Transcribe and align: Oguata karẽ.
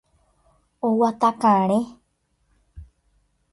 Oguata 0.87 1.29
karẽ. 1.41 1.79